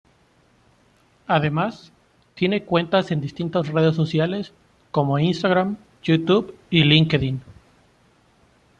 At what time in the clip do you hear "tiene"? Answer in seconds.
2.33-2.63